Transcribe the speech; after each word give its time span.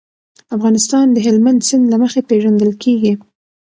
افغانستان 0.55 1.05
د 1.11 1.17
هلمند 1.25 1.59
سیند 1.67 1.85
له 1.91 1.97
مخې 2.03 2.21
پېژندل 2.29 2.71
کېږي. 2.83 3.13